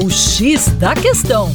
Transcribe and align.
O 0.00 0.08
X 0.08 0.68
da 0.78 0.94
Questão. 0.94 1.50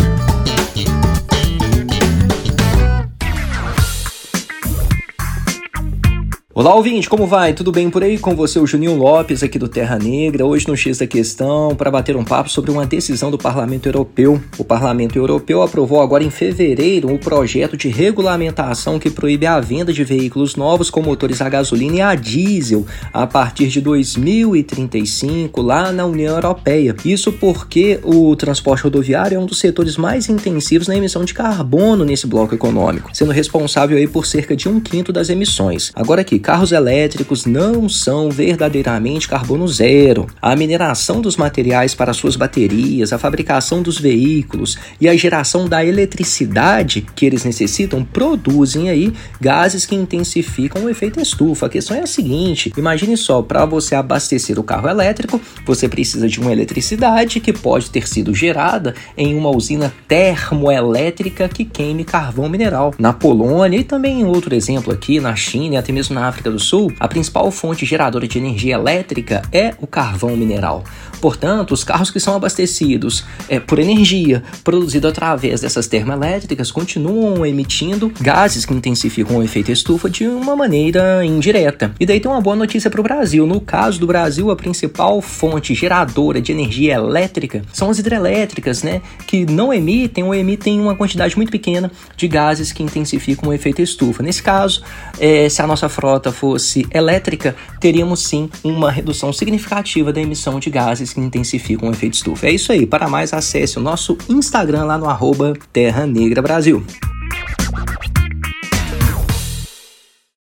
Olá, 6.55 6.75
ouvinte, 6.75 7.09
como 7.09 7.25
vai? 7.25 7.51
Tudo 7.51 7.71
bem 7.71 7.89
por 7.89 8.03
aí? 8.03 8.15
Com 8.15 8.35
você, 8.35 8.59
o 8.59 8.67
Juninho 8.67 8.95
Lopes, 8.95 9.41
aqui 9.41 9.57
do 9.57 9.67
Terra 9.67 9.97
Negra, 9.97 10.45
hoje 10.45 10.67
no 10.67 10.77
X 10.77 10.99
da 10.99 11.07
Questão, 11.07 11.75
para 11.75 11.89
bater 11.89 12.15
um 12.15 12.23
papo 12.23 12.47
sobre 12.47 12.69
uma 12.69 12.85
decisão 12.85 13.31
do 13.31 13.39
Parlamento 13.39 13.87
Europeu. 13.87 14.39
O 14.55 14.63
Parlamento 14.63 15.15
Europeu 15.15 15.63
aprovou 15.63 15.99
agora 15.99 16.23
em 16.23 16.29
fevereiro 16.29 17.07
o 17.07 17.13
um 17.13 17.17
projeto 17.17 17.75
de 17.75 17.89
regulamentação 17.89 18.99
que 18.99 19.09
proíbe 19.09 19.47
a 19.47 19.59
venda 19.59 19.91
de 19.91 20.03
veículos 20.03 20.55
novos 20.55 20.91
com 20.91 21.01
motores 21.01 21.41
a 21.41 21.49
gasolina 21.49 21.95
e 21.95 22.01
a 22.01 22.13
diesel 22.13 22.85
a 23.11 23.25
partir 23.25 23.69
de 23.69 23.81
2035 23.81 25.59
lá 25.59 25.91
na 25.91 26.05
União 26.05 26.35
Europeia. 26.35 26.95
Isso 27.03 27.33
porque 27.33 27.99
o 28.03 28.35
transporte 28.35 28.83
rodoviário 28.83 29.37
é 29.37 29.39
um 29.39 29.47
dos 29.47 29.57
setores 29.57 29.97
mais 29.97 30.29
intensivos 30.29 30.87
na 30.87 30.95
emissão 30.95 31.25
de 31.25 31.33
carbono 31.33 32.05
nesse 32.05 32.27
bloco 32.27 32.53
econômico, 32.53 33.09
sendo 33.11 33.31
responsável 33.31 33.97
aí 33.97 34.07
por 34.07 34.27
cerca 34.27 34.55
de 34.55 34.69
um 34.69 34.79
quinto 34.79 35.11
das 35.11 35.29
emissões. 35.29 35.91
Agora 35.95 36.21
aqui, 36.21 36.42
carros 36.43 36.73
elétricos 36.73 37.45
não 37.45 37.87
são 37.87 38.29
verdadeiramente 38.29 39.29
carbono 39.29 39.65
zero. 39.65 40.27
A 40.41 40.55
mineração 40.55 41.21
dos 41.21 41.37
materiais 41.37 41.95
para 41.95 42.13
suas 42.13 42.35
baterias, 42.35 43.13
a 43.13 43.17
fabricação 43.17 43.81
dos 43.81 43.97
veículos 43.97 44.77
e 44.99 45.07
a 45.07 45.15
geração 45.15 45.69
da 45.69 45.83
eletricidade 45.83 47.07
que 47.15 47.25
eles 47.25 47.45
necessitam 47.45 48.03
produzem 48.03 48.89
aí 48.89 49.13
gases 49.39 49.85
que 49.85 49.95
intensificam 49.95 50.83
o 50.83 50.89
efeito 50.89 51.21
estufa. 51.21 51.67
A 51.67 51.69
questão 51.69 51.95
é 51.95 52.01
a 52.01 52.07
seguinte: 52.07 52.73
imagine 52.75 53.15
só, 53.15 53.41
para 53.41 53.65
você 53.65 53.95
abastecer 53.95 54.59
o 54.59 54.63
carro 54.63 54.89
elétrico, 54.89 55.39
você 55.65 55.87
precisa 55.87 56.27
de 56.27 56.41
uma 56.41 56.51
eletricidade 56.51 57.39
que 57.39 57.53
pode 57.53 57.89
ter 57.89 58.05
sido 58.05 58.35
gerada 58.35 58.93
em 59.17 59.33
uma 59.33 59.49
usina 59.49 59.93
termoelétrica 60.09 61.47
que 61.47 61.63
queime 61.63 62.03
carvão 62.03 62.49
mineral. 62.49 62.93
Na 62.99 63.13
Polônia 63.13 63.77
e 63.77 63.83
também 63.85 64.19
em 64.21 64.25
outro 64.25 64.53
exemplo 64.53 64.91
aqui, 64.91 65.21
na 65.21 65.37
China 65.37 65.75
e 65.75 65.77
até 65.77 65.93
mesmo 65.93 66.15
na 66.15 66.32
África 66.33 66.49
do 66.49 66.59
Sul, 66.59 66.91
a 66.99 67.07
principal 67.07 67.49
fonte 67.51 67.85
geradora 67.85 68.27
de 68.27 68.39
energia 68.39 68.73
elétrica 68.73 69.43
é 69.51 69.75
o 69.79 69.85
carvão 69.85 70.35
mineral. 70.35 70.83
Portanto, 71.21 71.73
os 71.73 71.85
carros 71.85 72.11
que 72.11 72.19
são 72.19 72.35
abastecidos 72.35 73.23
é, 73.47 73.59
por 73.59 73.79
energia 73.79 74.43
produzida 74.61 75.07
através 75.07 75.61
dessas 75.61 75.87
termoelétricas 75.87 76.69
continuam 76.69 77.45
emitindo 77.45 78.11
gases 78.19 78.65
que 78.65 78.73
intensificam 78.73 79.37
o 79.37 79.43
efeito 79.43 79.71
estufa 79.71 80.09
de 80.09 80.27
uma 80.27 80.55
maneira 80.55 81.23
indireta. 81.23 81.93
E 81.97 82.05
daí 82.05 82.19
tem 82.19 82.29
uma 82.29 82.41
boa 82.41 82.55
notícia 82.55 82.89
para 82.89 82.99
o 82.99 83.03
Brasil. 83.03 83.45
No 83.47 83.61
caso 83.61 83.99
do 83.99 84.07
Brasil, 84.07 84.51
a 84.51 84.55
principal 84.55 85.21
fonte 85.21 85.73
geradora 85.73 86.41
de 86.41 86.51
energia 86.51 86.95
elétrica 86.95 87.61
são 87.71 87.89
as 87.89 87.99
hidrelétricas, 87.99 88.83
né? 88.83 89.01
Que 89.25 89.45
não 89.45 89.73
emitem 89.73 90.23
ou 90.23 90.35
emitem 90.35 90.81
uma 90.81 90.95
quantidade 90.95 91.37
muito 91.37 91.51
pequena 91.51 91.91
de 92.17 92.27
gases 92.27 92.73
que 92.73 92.83
intensificam 92.83 93.49
o 93.49 93.53
efeito 93.53 93.81
estufa. 93.81 94.23
Nesse 94.23 94.43
caso, 94.43 94.83
é, 95.19 95.47
se 95.47 95.61
a 95.61 95.67
nossa 95.67 95.87
frota 95.87 96.22
frota 96.23 96.31
fosse 96.31 96.87
elétrica, 96.91 97.55
teríamos 97.79 98.21
sim 98.21 98.49
uma 98.63 98.89
redução 98.89 99.33
significativa 99.33 100.13
da 100.13 100.21
emissão 100.21 100.59
de 100.59 100.69
gases 100.69 101.11
que 101.11 101.19
intensificam 101.19 101.89
o 101.89 101.91
efeito 101.91 102.13
estufa. 102.13 102.47
É 102.47 102.51
isso 102.51 102.71
aí. 102.71 102.85
Para 102.85 103.09
mais, 103.09 103.33
acesse 103.33 103.77
o 103.77 103.81
nosso 103.81 104.17
Instagram 104.29 104.85
lá 104.85 104.97
no 104.97 105.09
arroba 105.09 105.53
Terra 105.71 106.05
Negra 106.05 106.41
Brasil. 106.41 106.85